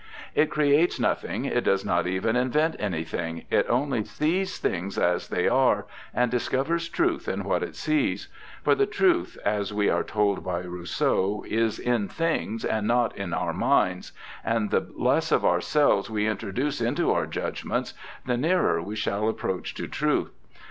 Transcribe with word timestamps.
It 0.33 0.49
creates 0.49 0.99
nothing, 0.99 1.45
it 1.45 1.63
does 1.63 1.85
not 1.85 2.07
even 2.07 2.35
invent 2.35 2.75
anything; 2.79 3.45
it 3.51 3.67
only 3.69 4.03
sees 4.03 4.57
things 4.57 4.97
as 4.97 5.27
they 5.27 5.47
arc 5.47 5.87
and 6.11 6.31
discovers 6.31 6.89
truth 6.89 7.27
in 7.27 7.43
what 7.43 7.61
it 7.61 7.75
sees; 7.75 8.27
tor 8.65 8.73
the 8.73 8.87
truth, 8.87 9.37
as 9.45 9.71
we 9.71 9.91
are 9.91 10.03
told 10.03 10.43
by 10.43 10.61
Rousseau, 10.61 11.45
is 11.47 11.77
in 11.77 12.07
things 12.07 12.65
and 12.65 12.87
not 12.87 13.15
in 13.15 13.31
our 13.31 13.53
minds, 13.53 14.11
and 14.43 14.71
the 14.71 14.91
less 14.95 15.31
of 15.31 15.45
ourselves 15.45 16.09
we 16.09 16.25
introduce 16.27 16.81
into 16.81 17.11
our 17.11 17.27
judgements 17.27 17.93
the 18.25 18.37
nearer 18.37 18.81
we 18.81 18.95
shall 18.95 19.29
approach 19.29 19.75
to 19.75 19.87
truth. 19.87 20.31